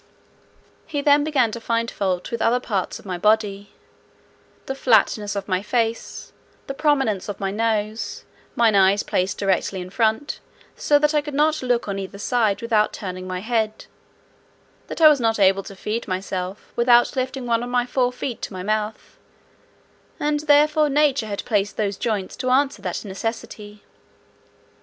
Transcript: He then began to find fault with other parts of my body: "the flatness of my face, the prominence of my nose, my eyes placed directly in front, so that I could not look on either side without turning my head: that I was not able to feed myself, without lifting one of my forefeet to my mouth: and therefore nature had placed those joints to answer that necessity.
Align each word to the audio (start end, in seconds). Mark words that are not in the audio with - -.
He 0.87 1.01
then 1.03 1.23
began 1.23 1.51
to 1.51 1.61
find 1.61 1.91
fault 1.91 2.31
with 2.31 2.41
other 2.41 2.59
parts 2.59 2.97
of 2.97 3.05
my 3.05 3.19
body: 3.19 3.71
"the 4.65 4.73
flatness 4.73 5.35
of 5.35 5.47
my 5.47 5.61
face, 5.61 6.33
the 6.65 6.73
prominence 6.73 7.29
of 7.29 7.39
my 7.39 7.51
nose, 7.51 8.23
my 8.55 8.75
eyes 8.75 9.03
placed 9.03 9.37
directly 9.37 9.79
in 9.79 9.91
front, 9.91 10.39
so 10.75 10.97
that 10.97 11.13
I 11.13 11.21
could 11.21 11.35
not 11.35 11.61
look 11.61 11.87
on 11.87 11.99
either 11.99 12.17
side 12.17 12.63
without 12.63 12.93
turning 12.93 13.27
my 13.27 13.41
head: 13.41 13.85
that 14.87 15.01
I 15.01 15.07
was 15.07 15.21
not 15.21 15.37
able 15.37 15.61
to 15.61 15.75
feed 15.75 16.07
myself, 16.07 16.73
without 16.75 17.15
lifting 17.15 17.45
one 17.45 17.61
of 17.61 17.69
my 17.69 17.85
forefeet 17.85 18.41
to 18.41 18.53
my 18.53 18.63
mouth: 18.63 19.19
and 20.19 20.39
therefore 20.39 20.89
nature 20.89 21.27
had 21.27 21.45
placed 21.45 21.77
those 21.77 21.95
joints 21.97 22.35
to 22.37 22.49
answer 22.49 22.81
that 22.81 23.05
necessity. 23.05 23.83